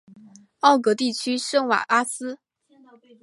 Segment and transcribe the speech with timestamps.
[0.61, 2.39] 奥格地区圣瓦阿斯。